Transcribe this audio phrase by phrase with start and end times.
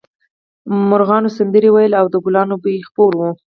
[0.89, 3.21] مرغانو سندرې ویلې او د ګلانو بوی خپور و